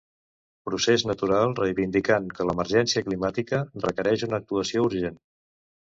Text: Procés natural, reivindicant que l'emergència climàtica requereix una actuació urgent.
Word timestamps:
Procés 0.69 1.03
natural, 1.09 1.53
reivindicant 1.59 2.31
que 2.39 2.47
l'emergència 2.51 3.05
climàtica 3.11 3.63
requereix 3.87 4.29
una 4.29 4.41
actuació 4.43 4.87
urgent. 4.91 5.25